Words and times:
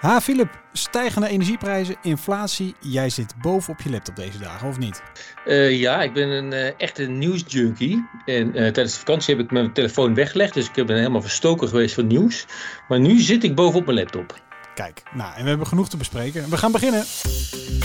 Ha, 0.00 0.20
Philip, 0.20 0.60
stijgende 0.72 1.28
energieprijzen, 1.28 1.96
inflatie. 2.02 2.74
Jij 2.80 3.10
zit 3.10 3.34
boven 3.42 3.72
op 3.72 3.80
je 3.80 3.90
laptop 3.90 4.16
deze 4.16 4.38
dagen, 4.38 4.68
of 4.68 4.78
niet? 4.78 5.02
Uh, 5.46 5.78
ja, 5.80 6.02
ik 6.02 6.12
ben 6.12 6.28
een 6.28 6.52
uh, 6.52 6.80
echte 6.80 7.02
nieuwsjunkie. 7.02 8.08
En 8.24 8.46
uh, 8.46 8.52
tijdens 8.52 8.92
de 8.92 8.98
vakantie 8.98 9.36
heb 9.36 9.44
ik 9.44 9.50
mijn 9.50 9.72
telefoon 9.72 10.14
weggelegd. 10.14 10.54
Dus 10.54 10.70
ik 10.74 10.86
ben 10.86 10.96
helemaal 10.96 11.20
verstoken 11.20 11.68
geweest 11.68 11.94
van 11.94 12.06
nieuws. 12.06 12.46
Maar 12.88 13.00
nu 13.00 13.18
zit 13.18 13.44
ik 13.44 13.54
bovenop 13.54 13.84
mijn 13.86 13.98
laptop. 13.98 14.40
Kijk, 14.74 15.02
nou, 15.14 15.34
en 15.36 15.42
we 15.42 15.48
hebben 15.48 15.66
genoeg 15.66 15.88
te 15.88 15.96
bespreken. 15.96 16.50
We 16.50 16.56
gaan 16.56 16.72
beginnen. 16.72 17.04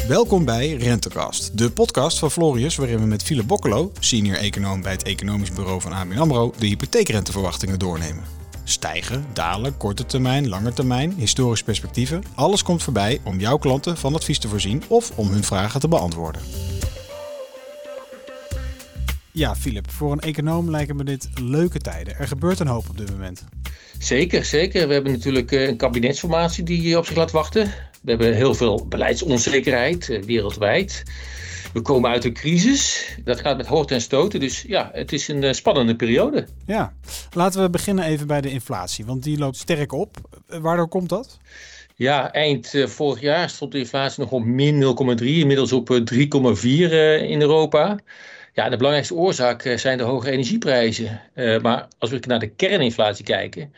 Welkom 0.07 0.45
bij 0.45 0.73
Rentecast, 0.73 1.57
de 1.57 1.71
podcast 1.71 2.19
van 2.19 2.31
Florius, 2.31 2.75
waarin 2.75 2.99
we 2.99 3.05
met 3.05 3.23
Philip 3.23 3.47
Bokkelo, 3.47 3.91
senior 3.99 4.37
econoom 4.37 4.81
bij 4.81 4.91
het 4.91 5.03
economisch 5.03 5.51
bureau 5.51 5.81
van 5.81 5.91
ABN 5.91 6.17
AMRO, 6.17 6.53
de 6.57 6.65
hypotheekrenteverwachtingen 6.65 7.79
doornemen. 7.79 8.42
Stijgen, 8.63 9.25
dalen, 9.33 9.77
korte 9.77 10.05
termijn, 10.05 10.49
lange 10.49 10.73
termijn, 10.73 11.13
historische 11.17 11.65
perspectieven. 11.65 12.23
Alles 12.35 12.63
komt 12.63 12.83
voorbij 12.83 13.19
om 13.23 13.39
jouw 13.39 13.57
klanten 13.57 13.97
van 13.97 14.15
advies 14.15 14.39
te 14.39 14.47
voorzien 14.47 14.83
of 14.87 15.11
om 15.15 15.29
hun 15.29 15.43
vragen 15.43 15.79
te 15.79 15.87
beantwoorden. 15.87 16.41
Ja, 19.31 19.55
Philip, 19.55 19.91
voor 19.91 20.11
een 20.11 20.19
econoom 20.19 20.69
lijken 20.69 20.95
me 20.95 21.03
dit 21.03 21.29
leuke 21.41 21.79
tijden. 21.79 22.17
Er 22.17 22.27
gebeurt 22.27 22.59
een 22.59 22.67
hoop 22.67 22.89
op 22.89 22.97
dit 22.97 23.11
moment. 23.11 23.43
Zeker, 23.99 24.45
zeker. 24.45 24.87
We 24.87 24.93
hebben 24.93 25.11
natuurlijk 25.11 25.51
eh, 25.51 25.67
een 25.67 25.77
kabinetsformatie 25.77 26.63
die 26.63 26.97
op 26.97 27.05
zich 27.05 27.15
laat 27.15 27.31
wachten. 27.31 27.65
We 28.01 28.09
hebben 28.09 28.35
heel 28.35 28.53
veel 28.53 28.85
beleidsonzekerheid 28.89 30.09
eh, 30.09 30.23
wereldwijd. 30.23 31.03
We 31.73 31.81
komen 31.81 32.09
uit 32.09 32.25
een 32.25 32.33
crisis. 32.33 33.15
Dat 33.23 33.39
gaat 33.39 33.57
met 33.57 33.65
hoogte 33.65 33.93
en 33.93 34.01
stoten. 34.01 34.39
Dus 34.39 34.61
ja, 34.61 34.89
het 34.93 35.13
is 35.13 35.27
een 35.27 35.43
eh, 35.43 35.53
spannende 35.53 35.95
periode. 35.95 36.47
Ja, 36.65 36.93
laten 37.31 37.61
we 37.61 37.69
beginnen 37.69 38.05
even 38.05 38.27
bij 38.27 38.41
de 38.41 38.49
inflatie. 38.49 39.05
Want 39.05 39.23
die 39.23 39.37
loopt 39.37 39.57
sterk 39.57 39.91
op. 39.91 40.17
Waardoor 40.47 40.87
komt 40.87 41.09
dat? 41.09 41.39
Ja, 41.95 42.31
eind 42.31 42.73
vorig 42.85 43.21
jaar 43.21 43.49
stond 43.49 43.71
de 43.71 43.77
inflatie 43.77 44.23
nog 44.23 44.31
op 44.31 44.43
min 44.43 44.95
0,3. 45.19 45.25
Inmiddels 45.25 45.71
op 45.71 46.01
3,4 46.13 46.17
in 47.21 47.41
Europa. 47.41 47.99
Ja, 48.53 48.69
de 48.69 48.77
belangrijkste 48.77 49.15
oorzaak 49.15 49.73
zijn 49.75 49.97
de 49.97 50.03
hoge 50.03 50.31
energieprijzen. 50.31 51.21
Maar 51.61 51.87
als 51.97 52.09
we 52.09 52.19
naar 52.27 52.39
de 52.39 52.49
kerninflatie 52.49 53.25
kijken, 53.25 53.73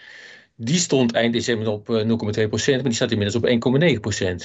die 0.55 0.79
stond 0.79 1.13
eind 1.13 1.33
december 1.33 1.67
op 1.67 1.87
0,2% 1.87 1.89
maar 2.47 2.83
die 2.83 2.93
staat 2.93 3.11
inmiddels 3.11 3.43
op 3.43 3.73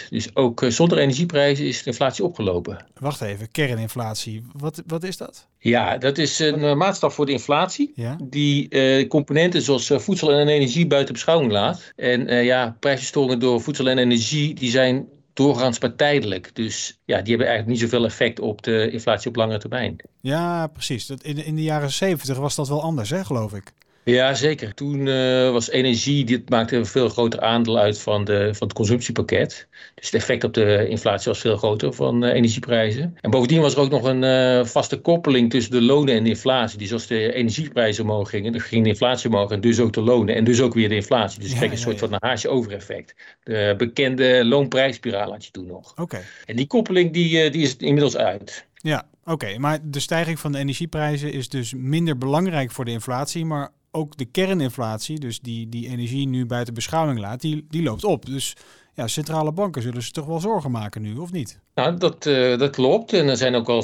1,9% 0.05 0.09
Dus 0.09 0.37
ook 0.37 0.65
zonder 0.69 0.99
energieprijzen 0.99 1.67
is 1.67 1.83
de 1.83 1.91
inflatie 1.91 2.25
opgelopen. 2.25 2.87
Wacht 2.99 3.21
even, 3.21 3.51
kerninflatie, 3.51 4.43
wat, 4.53 4.83
wat 4.87 5.03
is 5.03 5.17
dat? 5.17 5.47
Ja, 5.59 5.99
dat 5.99 6.19
is 6.19 6.39
een 6.39 6.77
maatstaf 6.77 7.15
voor 7.15 7.27
de 7.27 7.33
inflatie, 7.33 7.93
ja? 7.95 8.17
die 8.23 8.67
uh, 8.71 9.09
componenten 9.09 9.63
zoals 9.63 9.91
voedsel 9.95 10.33
en 10.33 10.49
energie 10.49 10.87
buiten 10.87 11.15
beschouwing 11.15 11.53
laat. 11.53 11.93
En 11.97 12.45
ja, 12.45 12.77
prijsverstoringen 12.81 13.39
door 13.39 13.61
voedsel 13.61 13.89
en 13.89 13.99
energie, 13.99 14.55
die 14.55 14.71
zijn 14.71 15.09
doorgaans 15.33 15.81
maar 15.81 15.97
tijdelijk. 15.97 16.51
Dus 16.55 16.99
ja, 17.05 17.21
die 17.21 17.29
hebben 17.29 17.47
eigenlijk 17.47 17.67
niet 17.67 17.91
zoveel 17.91 18.05
effect 18.07 18.41
op 18.41 18.63
de 18.63 18.91
inflatie 18.91 19.29
op 19.29 19.37
lange 19.37 19.59
termijn. 19.59 19.97
Ja, 20.21 20.67
precies. 20.67 21.11
In, 21.11 21.45
in 21.45 21.55
de 21.55 21.63
jaren 21.63 21.91
70 21.91 22.39
was 22.39 22.55
dat 22.55 22.69
wel 22.69 22.83
anders, 22.83 23.11
hè, 23.11 23.25
geloof 23.25 23.53
ik. 23.53 23.73
Ja, 24.05 24.35
zeker. 24.35 24.75
Toen 24.75 25.07
uh, 25.07 25.51
was 25.51 25.71
energie, 25.71 26.25
dit 26.25 26.51
maakte 26.51 26.77
een 26.77 26.87
veel 26.87 27.09
groter 27.09 27.41
aandeel 27.41 27.79
uit 27.79 27.99
van, 27.99 28.25
de, 28.25 28.51
van 28.55 28.67
het 28.67 28.77
consumptiepakket. 28.77 29.69
Dus 29.95 30.05
het 30.05 30.15
effect 30.15 30.45
op 30.45 30.55
de 30.55 30.89
inflatie 30.89 31.31
was 31.31 31.41
veel 31.41 31.57
groter 31.57 31.93
van 31.93 32.25
uh, 32.25 32.33
energieprijzen. 32.33 33.17
En 33.21 33.31
bovendien 33.31 33.61
was 33.61 33.75
er 33.75 33.81
ook 33.81 33.91
nog 33.91 34.05
een 34.05 34.23
uh, 34.23 34.65
vaste 34.65 35.01
koppeling 35.01 35.51
tussen 35.51 35.73
de 35.73 35.83
lonen 35.83 36.15
en 36.15 36.23
de 36.23 36.29
inflatie. 36.29 36.79
Dus 36.79 36.93
als 36.93 37.07
de 37.07 37.33
energieprijzen 37.33 38.05
omhoog 38.05 38.31
gingen, 38.31 38.53
dan 38.53 38.61
ging 38.61 38.83
de 38.83 38.89
inflatie 38.89 39.31
omhoog 39.31 39.51
en 39.51 39.61
dus 39.61 39.81
ook 39.81 39.93
de 39.93 40.01
lonen. 40.01 40.35
En 40.35 40.45
dus 40.45 40.61
ook 40.61 40.75
weer 40.75 40.89
de 40.89 40.95
inflatie. 40.95 41.41
Dus 41.41 41.49
je 41.49 41.55
ja, 41.55 41.61
kreeg 41.61 41.73
een 41.73 41.79
soort 41.79 41.99
van 41.99 42.13
een 42.13 42.19
haasje 42.21 42.49
over 42.49 42.73
effect. 42.73 43.15
De 43.43 43.75
bekende 43.77 44.45
loonprijsspiraal 44.45 45.31
had 45.31 45.45
je 45.45 45.51
toen 45.51 45.67
nog. 45.67 45.93
Oké. 45.97 46.21
En 46.45 46.57
die 46.57 46.67
koppeling 46.67 47.13
die, 47.13 47.51
die 47.51 47.63
is 47.63 47.77
inmiddels 47.77 48.17
uit. 48.17 48.67
Ja, 48.75 49.07
oké. 49.25 49.59
Maar 49.59 49.79
de 49.83 50.01
stijging 50.01 50.39
van 50.39 50.53
de 50.53 50.59
energieprijzen 50.59 51.33
is 51.33 51.49
dus 51.49 51.75
minder 51.75 52.19
belangrijk 52.19 52.71
voor 52.71 52.85
de 52.85 52.91
inflatie, 52.91 53.45
maar 53.45 53.71
ook 53.91 54.17
de 54.17 54.25
kerninflatie, 54.25 55.19
dus 55.19 55.41
die, 55.41 55.69
die 55.69 55.89
energie 55.89 56.29
nu 56.29 56.47
buiten 56.47 56.75
beschouwing 56.75 57.19
laat, 57.19 57.41
die, 57.41 57.67
die 57.69 57.83
loopt 57.83 58.05
op. 58.05 58.27
Dus 58.27 58.57
ja, 59.01 59.07
centrale 59.07 59.53
banken 59.53 59.83
zullen 59.83 60.03
zich 60.03 60.11
toch 60.11 60.27
wel 60.27 60.41
zorgen 60.41 60.71
maken 60.71 61.03
nu, 61.03 61.17
of 61.17 61.33
niet? 61.33 61.59
Nou, 61.75 61.97
dat, 61.97 62.27
uh, 62.27 62.59
dat 62.59 62.71
klopt. 62.71 63.13
En 63.13 63.29
er 63.29 63.37
zijn 63.37 63.55
ook 63.55 63.69
al 63.69 63.83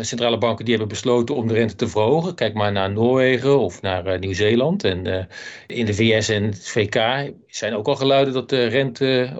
centrale 0.00 0.38
banken 0.38 0.64
die 0.64 0.74
hebben 0.74 0.92
besloten 0.92 1.34
om 1.34 1.46
de 1.46 1.54
rente 1.54 1.74
te 1.74 1.88
verhogen. 1.88 2.34
Kijk 2.34 2.54
maar 2.54 2.72
naar 2.72 2.90
Noorwegen 2.90 3.58
of 3.58 3.82
naar 3.82 4.06
uh, 4.06 4.18
Nieuw-Zeeland. 4.18 4.84
En 4.84 5.06
uh, 5.06 5.24
in 5.66 5.86
de 5.86 5.94
VS 5.94 6.28
en 6.28 6.42
het 6.44 6.68
VK 6.68 6.96
zijn 7.46 7.74
ook 7.74 7.86
al 7.86 7.96
geluiden 7.96 8.34
dat 8.34 8.48
de 8.48 8.64
rente 8.64 9.30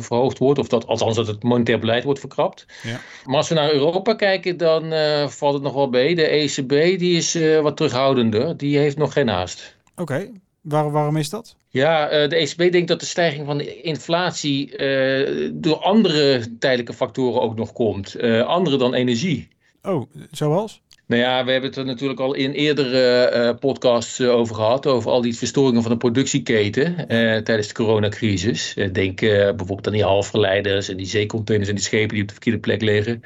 verhoogd 0.00 0.38
wordt. 0.38 0.58
Of 0.58 0.68
dat, 0.68 0.86
althans 0.86 1.16
dat 1.16 1.26
het 1.26 1.42
monetair 1.42 1.78
beleid 1.78 2.04
wordt 2.04 2.20
verkrapt. 2.20 2.66
Ja. 2.82 3.00
Maar 3.24 3.36
als 3.36 3.48
we 3.48 3.54
naar 3.54 3.72
Europa 3.72 4.14
kijken, 4.14 4.56
dan 4.56 4.92
valt 5.30 5.54
het 5.54 5.62
nog 5.62 5.74
wel 5.74 5.90
bij. 5.90 6.14
De 6.14 6.26
ECB 6.26 6.98
die 6.98 7.16
is 7.16 7.38
wat 7.62 7.76
terughoudender. 7.76 8.56
Die 8.56 8.78
heeft 8.78 8.96
nog 8.96 9.12
geen 9.12 9.28
haast. 9.28 9.76
Oké, 9.96 10.30
Waar, 10.68 10.90
waarom 10.90 11.16
is 11.16 11.30
dat? 11.30 11.56
Ja, 11.70 12.26
de 12.26 12.36
ECB 12.36 12.72
denkt 12.72 12.88
dat 12.88 13.00
de 13.00 13.06
stijging 13.06 13.46
van 13.46 13.58
de 13.58 13.80
inflatie 13.80 14.78
uh, 14.78 15.50
door 15.54 15.76
andere 15.76 16.56
tijdelijke 16.58 16.92
factoren 16.92 17.40
ook 17.40 17.56
nog 17.56 17.72
komt. 17.72 18.16
Uh, 18.20 18.46
andere 18.46 18.76
dan 18.76 18.94
energie. 18.94 19.48
Oh, 19.82 20.10
zoals? 20.30 20.82
Nou 21.06 21.22
ja, 21.22 21.44
we 21.44 21.50
hebben 21.50 21.70
het 21.70 21.78
er 21.78 21.84
natuurlijk 21.84 22.20
al 22.20 22.34
in 22.34 22.52
eerdere 22.52 23.32
uh, 23.34 23.58
podcasts 23.58 24.20
over 24.20 24.54
gehad. 24.54 24.86
Over 24.86 25.10
al 25.10 25.20
die 25.20 25.36
verstoringen 25.36 25.82
van 25.82 25.90
de 25.90 25.96
productieketen 25.96 27.06
tijdens 27.44 27.68
de 27.68 27.74
coronacrisis. 27.74 28.74
denk 28.92 29.20
bijvoorbeeld 29.20 29.86
aan 29.86 29.92
die 29.92 30.04
halfgeleiders 30.04 30.88
en 30.88 30.96
die 30.96 31.06
zeecontainers 31.06 31.68
en 31.68 31.74
die 31.74 31.84
schepen 31.84 32.08
die 32.08 32.20
op 32.20 32.26
de 32.26 32.34
verkeerde 32.34 32.58
plek 32.58 32.82
liggen. 32.82 33.22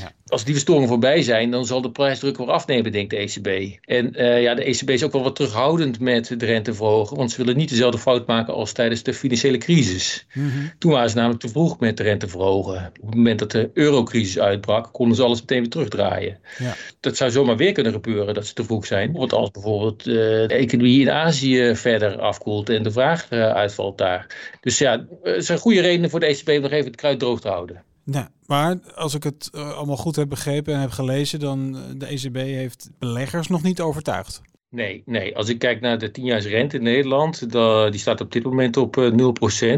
Ja 0.00 0.16
als 0.28 0.44
die 0.44 0.54
verstoringen 0.54 0.88
voorbij 0.88 1.22
zijn, 1.22 1.50
dan 1.50 1.66
zal 1.66 1.80
de 1.80 1.90
prijsdruk 1.90 2.36
weer 2.36 2.50
afnemen, 2.50 2.92
denkt 2.92 3.10
de 3.10 3.16
ECB. 3.16 3.78
En 3.84 4.20
uh, 4.20 4.42
ja, 4.42 4.54
de 4.54 4.64
ECB 4.64 4.90
is 4.90 5.04
ook 5.04 5.12
wel 5.12 5.22
wat 5.22 5.36
terughoudend 5.36 6.00
met 6.00 6.34
de 6.40 6.46
rente 6.46 6.74
verhogen, 6.74 7.16
want 7.16 7.30
ze 7.30 7.36
willen 7.36 7.56
niet 7.56 7.68
dezelfde 7.68 7.98
fout 7.98 8.26
maken 8.26 8.54
als 8.54 8.72
tijdens 8.72 9.02
de 9.02 9.14
financiële 9.14 9.58
crisis. 9.58 10.26
Mm 10.34 10.50
-hmm. 10.50 10.72
Toen 10.78 10.92
waren 10.92 11.10
ze 11.10 11.16
namelijk 11.16 11.40
te 11.40 11.48
vroeg 11.48 11.78
met 11.78 11.96
de 11.96 12.02
rente 12.02 12.28
verhogen. 12.28 12.92
Op 13.00 13.06
het 13.06 13.14
moment 13.14 13.38
dat 13.38 13.50
de 13.50 13.70
eurocrisis 13.74 14.38
uitbrak, 14.38 14.92
konden 14.92 15.16
ze 15.16 15.22
alles 15.22 15.40
meteen 15.40 15.60
weer 15.60 15.70
terugdraaien. 15.70 16.38
Ja. 16.58 16.74
Dat 17.00 17.16
zou 17.16 17.30
zomaar 17.30 17.56
weer 17.56 17.72
kunnen 17.72 17.92
gebeuren, 17.92 18.34
dat 18.34 18.46
ze 18.46 18.54
te 18.54 18.64
vroeg 18.64 18.86
zijn. 18.86 19.12
Want 19.12 19.32
als 19.32 19.50
bijvoorbeeld 19.50 20.06
uh, 20.06 20.14
de 20.14 20.54
economie 20.54 21.00
in 21.00 21.10
Azië 21.10 21.74
verder 21.74 22.20
afkoelt 22.20 22.68
en 22.68 22.82
de 22.82 22.90
vraag 22.90 23.26
uh, 23.30 23.50
uitvalt 23.50 23.98
daar. 23.98 24.26
Dus 24.60 24.78
ja, 24.78 25.06
er 25.22 25.42
zijn 25.42 25.58
goede 25.58 25.80
redenen 25.80 26.10
voor 26.10 26.20
de 26.20 26.26
ECB 26.26 26.48
om 26.48 26.60
nog 26.60 26.70
even 26.70 26.86
het 26.86 26.96
kruid 26.96 27.18
droog 27.18 27.40
te 27.40 27.48
houden. 27.48 27.82
Ja, 28.10 28.28
maar 28.46 28.78
als 28.94 29.14
ik 29.14 29.22
het 29.22 29.50
uh, 29.54 29.76
allemaal 29.76 29.96
goed 29.96 30.16
heb 30.16 30.28
begrepen 30.28 30.74
en 30.74 30.80
heb 30.80 30.90
gelezen, 30.90 31.40
dan 31.40 31.76
uh, 31.76 31.80
de 31.96 32.06
ECB 32.06 32.36
heeft 32.36 32.90
beleggers 32.98 33.48
nog 33.48 33.62
niet 33.62 33.80
overtuigd. 33.80 34.42
Nee, 34.70 35.02
nee. 35.06 35.36
Als 35.36 35.48
ik 35.48 35.58
kijk 35.58 35.80
naar 35.80 35.98
de 35.98 36.10
10 36.10 36.38
rente 36.38 36.76
in 36.76 36.82
Nederland, 36.82 37.52
da, 37.52 37.90
die 37.90 38.00
staat 38.00 38.20
op 38.20 38.32
dit 38.32 38.44
moment 38.44 38.76
op 38.76 38.96
uh, 38.96 39.10
0%. 39.10 39.14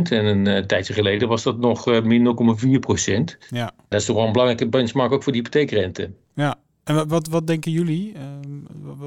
En 0.03 0.47
een 0.47 0.67
tijdje 0.67 0.93
geleden 0.93 1.29
was 1.29 1.43
dat 1.43 1.59
nog 1.59 1.87
min 2.03 2.37
0,4%. 3.35 3.49
Ja. 3.51 3.73
Dat 3.89 4.01
is 4.01 4.07
toch 4.07 4.17
wel 4.17 4.27
een 4.27 4.33
belangrijke 4.33 4.69
benchmark 4.69 5.13
ook 5.13 5.23
voor 5.23 5.33
de 5.33 5.39
hypotheekrente. 5.39 6.11
Ja, 6.35 6.59
en 6.85 7.09
wat, 7.09 7.29
wat 7.29 7.47
denken 7.47 7.73
jullie? 7.73 8.15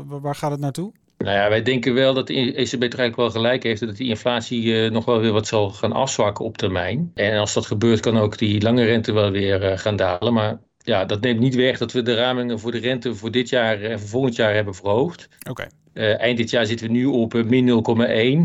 waar 0.06 0.36
gaat 0.36 0.52
het 0.52 0.60
naartoe? 0.60 0.92
Nou 1.24 1.36
ja, 1.36 1.50
wij 1.50 1.62
denken 1.62 1.94
wel 1.94 2.14
dat 2.14 2.28
de 2.28 2.54
ECB 2.54 2.82
eigenlijk 2.82 3.16
wel 3.16 3.30
gelijk 3.30 3.64
heeft 3.64 3.80
dat 3.80 3.98
die 3.98 4.10
inflatie 4.10 4.64
uh, 4.64 4.92
nog 4.92 5.06
wel 5.06 5.20
weer 5.20 5.32
wat 5.32 5.48
zal 5.48 5.70
gaan 5.70 5.92
afzwakken 5.92 6.46
op 6.46 6.58
termijn. 6.58 7.12
En 7.14 7.38
als 7.38 7.54
dat 7.54 7.66
gebeurt, 7.66 8.00
kan 8.00 8.18
ook 8.18 8.38
die 8.38 8.62
lange 8.62 8.84
rente 8.84 9.12
wel 9.12 9.32
weer 9.32 9.64
uh, 9.72 9.78
gaan 9.78 9.96
dalen. 9.96 10.34
Maar 10.34 10.60
ja, 10.78 11.06
dat 11.06 11.22
neemt 11.22 11.40
niet 11.40 11.56
weg 11.56 11.78
dat 11.78 11.92
we 11.92 12.02
de 12.02 12.16
ramingen 12.16 12.60
voor 12.60 12.72
de 12.72 12.78
rente 12.80 13.16
voor 13.16 13.32
dit 13.32 13.50
jaar 13.50 13.82
en 13.82 14.00
voor 14.00 14.10
volgend 14.10 14.36
jaar 14.36 14.54
hebben 14.54 14.76
verhoogd. 14.76 15.30
Oké. 15.50 15.52
Okay. 15.52 15.70
Uh, 15.94 16.20
eind 16.20 16.38
dit 16.38 16.50
jaar 16.50 16.66
zitten 16.66 16.88
we 16.88 16.92
nu 16.92 17.06
op 17.06 17.34
min 17.34 17.84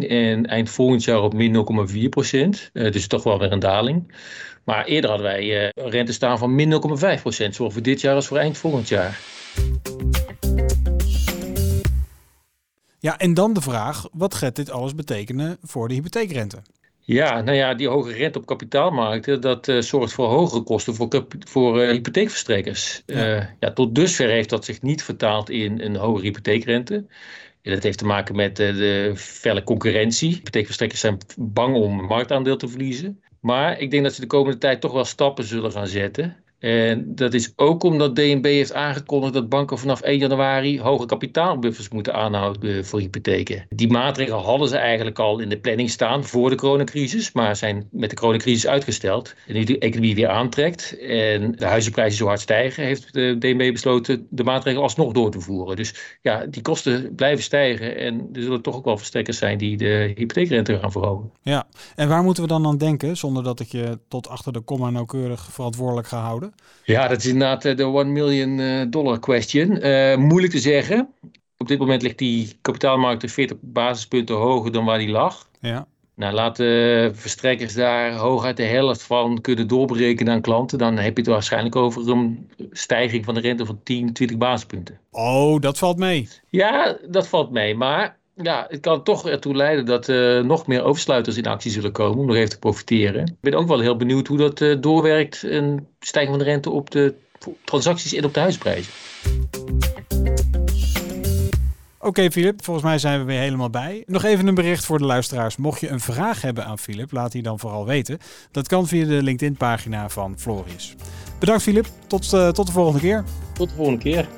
0,1 0.02 0.08
en 0.08 0.46
eind 0.46 0.70
volgend 0.70 1.04
jaar 1.04 1.22
op 1.22 1.34
min 1.34 1.88
0,4 2.04 2.08
procent. 2.08 2.70
dus 2.72 3.06
toch 3.06 3.22
wel 3.22 3.38
weer 3.38 3.52
een 3.52 3.58
daling. 3.58 4.12
Maar 4.64 4.84
eerder 4.84 5.10
hadden 5.10 5.28
wij 5.28 5.72
rente 5.74 6.12
staan 6.12 6.38
van 6.38 6.54
min 6.54 6.72
0,5 7.16 7.22
procent, 7.22 7.54
zowel 7.54 7.72
voor 7.72 7.82
dit 7.82 8.00
jaar 8.00 8.14
als 8.14 8.26
voor 8.26 8.38
eind 8.38 8.58
volgend 8.58 8.88
jaar. 8.88 9.20
Ja, 12.98 13.18
en 13.18 13.34
dan 13.34 13.52
de 13.52 13.60
vraag, 13.60 14.08
wat 14.12 14.34
gaat 14.34 14.56
dit 14.56 14.70
alles 14.70 14.94
betekenen 14.94 15.58
voor 15.62 15.88
de 15.88 15.94
hypotheekrente? 15.94 16.62
Ja, 17.00 17.40
nou 17.40 17.56
ja, 17.56 17.74
die 17.74 17.88
hoge 17.88 18.12
rente 18.12 18.38
op 18.38 18.46
kapitaalmarkten, 18.46 19.40
dat 19.40 19.68
uh, 19.68 19.80
zorgt 19.80 20.12
voor 20.12 20.28
hogere 20.28 20.62
kosten 20.62 20.94
voor, 20.94 21.26
voor 21.38 21.82
uh, 21.82 21.90
hypotheekverstrekkers. 21.90 23.02
Ja. 23.06 23.36
Uh, 23.36 23.44
ja, 23.60 23.72
tot 23.72 23.94
dusver 23.94 24.28
heeft 24.28 24.50
dat 24.50 24.64
zich 24.64 24.82
niet 24.82 25.02
vertaald 25.02 25.50
in 25.50 25.80
een 25.80 25.96
hogere 25.96 26.26
hypotheekrente. 26.26 26.94
En 27.62 27.72
dat 27.72 27.82
heeft 27.82 27.98
te 27.98 28.06
maken 28.06 28.36
met 28.36 28.56
de 28.56 29.12
felle 29.16 29.62
concurrentie. 29.62 30.34
Hypotheekverstrekkers 30.34 31.00
zijn 31.00 31.18
bang 31.36 31.76
om 31.76 32.06
marktaandeel 32.06 32.56
te 32.56 32.68
verliezen. 32.68 33.22
Maar 33.40 33.80
ik 33.80 33.90
denk 33.90 34.02
dat 34.02 34.14
ze 34.14 34.20
de 34.20 34.26
komende 34.26 34.58
tijd 34.58 34.80
toch 34.80 34.92
wel 34.92 35.04
stappen 35.04 35.44
zullen 35.44 35.72
gaan 35.72 35.86
zetten. 35.86 36.36
En 36.58 37.14
dat 37.14 37.34
is 37.34 37.52
ook 37.56 37.82
omdat 37.82 38.16
DNB 38.16 38.44
heeft 38.44 38.72
aangekondigd 38.72 39.32
dat 39.32 39.48
banken 39.48 39.78
vanaf 39.78 40.00
1 40.00 40.18
januari 40.18 40.80
hoge 40.80 41.06
kapitaalbuffers 41.06 41.88
moeten 41.88 42.14
aanhouden 42.14 42.84
voor 42.86 43.00
hypotheken. 43.00 43.66
Die 43.68 43.90
maatregel 43.90 44.38
hadden 44.38 44.68
ze 44.68 44.76
eigenlijk 44.76 45.18
al 45.18 45.38
in 45.38 45.48
de 45.48 45.58
planning 45.58 45.90
staan 45.90 46.24
voor 46.24 46.50
de 46.50 46.56
coronacrisis, 46.56 47.32
maar 47.32 47.56
zijn 47.56 47.88
met 47.90 48.10
de 48.10 48.16
coronacrisis 48.16 48.66
uitgesteld. 48.66 49.34
En 49.46 49.54
nu 49.54 49.64
de 49.64 49.78
economie 49.78 50.14
weer 50.14 50.28
aantrekt 50.28 50.98
en 50.98 51.52
de 51.52 51.66
huizenprijzen 51.66 52.18
zo 52.18 52.26
hard 52.26 52.40
stijgen, 52.40 52.84
heeft 52.84 53.12
de 53.12 53.36
DNB 53.38 53.72
besloten 53.72 54.26
de 54.30 54.44
maatregel 54.44 54.82
alsnog 54.82 55.12
door 55.12 55.30
te 55.30 55.40
voeren. 55.40 55.76
Dus 55.76 56.18
ja, 56.22 56.46
die 56.46 56.62
kosten 56.62 57.14
blijven 57.14 57.44
stijgen 57.44 57.96
en 57.96 58.28
er 58.32 58.42
zullen 58.42 58.62
toch 58.62 58.76
ook 58.76 58.84
wel 58.84 58.98
verstrekkers 58.98 59.38
zijn 59.38 59.58
die 59.58 59.76
de 59.76 60.12
hypotheekrente 60.16 60.78
gaan 60.78 60.92
verhogen. 60.92 61.32
Ja, 61.42 61.66
en 61.96 62.08
waar 62.08 62.22
moeten 62.22 62.42
we 62.42 62.48
dan 62.48 62.66
aan 62.66 62.78
denken, 62.78 63.16
zonder 63.16 63.42
dat 63.42 63.60
ik 63.60 63.68
je 63.68 63.98
tot 64.08 64.28
achter 64.28 64.52
de 64.52 64.60
komma 64.60 64.90
nauwkeurig 64.90 65.48
verantwoordelijk 65.52 66.06
ga 66.06 66.20
houden? 66.20 66.47
Ja, 66.84 67.08
dat 67.08 67.18
is 67.18 67.26
inderdaad 67.26 67.64
eh, 67.64 67.76
de 67.76 67.82
1 67.82 68.12
million 68.12 68.60
eh, 68.60 68.82
dollar 68.88 69.18
question. 69.18 69.86
Uh, 69.86 70.16
moeilijk 70.16 70.52
te 70.52 70.58
zeggen. 70.58 71.08
Op 71.56 71.68
dit 71.68 71.78
moment 71.78 72.02
ligt 72.02 72.18
die 72.18 72.58
kapitaalmarkt 72.60 73.32
40 73.32 73.56
basispunten 73.60 74.34
hoger 74.34 74.72
dan 74.72 74.84
waar 74.84 74.98
die 74.98 75.08
lag. 75.08 75.48
Ja. 75.60 75.86
Nou, 76.14 76.34
laten 76.34 77.16
verstrekkers 77.16 77.74
daar 77.74 78.12
hooguit 78.12 78.56
de 78.56 78.62
helft 78.62 79.02
van 79.02 79.40
kunnen 79.40 79.68
doorberekenen 79.68 80.32
aan 80.32 80.40
klanten. 80.40 80.78
Dan 80.78 80.96
heb 80.96 81.16
je 81.16 81.22
het 81.22 81.30
waarschijnlijk 81.30 81.76
over 81.76 82.08
een 82.08 82.50
stijging 82.70 83.24
van 83.24 83.34
de 83.34 83.40
rente 83.40 83.66
van 83.66 83.80
10, 83.82 84.12
20 84.12 84.36
basispunten. 84.36 85.00
Oh, 85.10 85.60
dat 85.60 85.78
valt 85.78 85.98
mee. 85.98 86.28
Ja, 86.48 86.98
dat 87.08 87.28
valt 87.28 87.50
mee. 87.50 87.74
Maar 87.74 88.17
ja, 88.42 88.66
het 88.68 88.80
kan 88.80 89.02
toch 89.02 89.28
ertoe 89.28 89.54
leiden 89.54 89.86
dat 89.86 90.08
uh, 90.08 90.40
nog 90.40 90.66
meer 90.66 90.82
oversluiters 90.82 91.36
in 91.36 91.46
actie 91.46 91.70
zullen 91.70 91.92
komen 91.92 92.18
om 92.18 92.26
nog 92.26 92.36
even 92.36 92.50
te 92.50 92.58
profiteren. 92.58 93.26
Ik 93.26 93.36
ben 93.40 93.54
ook 93.54 93.68
wel 93.68 93.80
heel 93.80 93.96
benieuwd 93.96 94.26
hoe 94.26 94.38
dat 94.38 94.60
uh, 94.60 94.76
doorwerkt, 94.80 95.42
een 95.42 95.86
stijging 96.00 96.36
van 96.36 96.44
de 96.44 96.50
rente 96.50 96.70
op 96.70 96.90
de 96.90 97.14
transacties 97.64 98.14
en 98.14 98.24
op 98.24 98.34
de 98.34 98.40
huisprijzen. 98.40 98.92
Oké, 101.98 102.06
okay, 102.06 102.30
Filip, 102.30 102.64
volgens 102.64 102.86
mij 102.86 102.98
zijn 102.98 103.18
we 103.18 103.24
weer 103.24 103.40
helemaal 103.40 103.70
bij. 103.70 104.02
Nog 104.06 104.24
even 104.24 104.46
een 104.46 104.54
bericht 104.54 104.84
voor 104.84 104.98
de 104.98 105.04
luisteraars. 105.04 105.56
Mocht 105.56 105.80
je 105.80 105.88
een 105.88 106.00
vraag 106.00 106.42
hebben 106.42 106.64
aan 106.64 106.78
Filip, 106.78 107.12
laat 107.12 107.32
die 107.32 107.42
dan 107.42 107.58
vooral 107.58 107.86
weten. 107.86 108.18
Dat 108.50 108.68
kan 108.68 108.86
via 108.86 109.06
de 109.06 109.22
LinkedIn-pagina 109.22 110.08
van 110.08 110.38
Floris. 110.38 110.94
Bedankt, 111.38 111.62
Filip. 111.62 111.86
Tot, 112.06 112.32
uh, 112.32 112.48
tot 112.48 112.66
de 112.66 112.72
volgende 112.72 113.00
keer. 113.00 113.24
Tot 113.54 113.68
de 113.68 113.74
volgende 113.74 114.00
keer. 114.00 114.28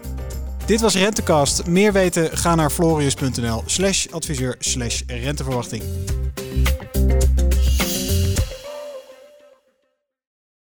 Dit 0.70 0.80
was 0.80 0.94
Rentecast. 0.94 1.66
Meer 1.66 1.92
weten, 1.92 2.38
ga 2.38 2.54
naar 2.54 2.70
florius.nl 2.70 3.62
slash 3.66 4.06
adviseur 4.10 4.56
slash 4.58 5.02
renteverwachting. 5.06 5.82